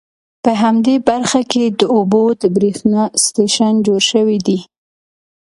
[0.43, 4.59] په همدې برخه کې د اوبو د بریښنا سټیشن جوړ شوي دي.